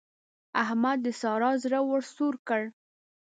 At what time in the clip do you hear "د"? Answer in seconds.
1.05-1.07